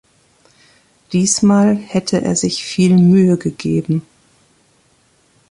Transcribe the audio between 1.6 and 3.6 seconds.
hätte er sich viel Mühe